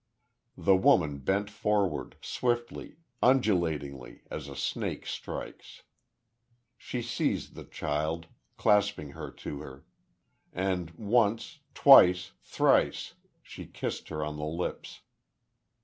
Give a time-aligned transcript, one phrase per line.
[0.57, 5.83] The woman bent forward, swiftly, undulatingly, as a snake strikes.
[6.75, 8.25] She seized the child,
[8.57, 9.85] clasping her to her.
[10.53, 15.01] And once, twice, thrice, she kissed her, on the lips....